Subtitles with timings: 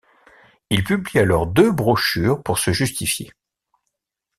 [0.71, 3.31] Il publie alors deux brochures pour se justifier.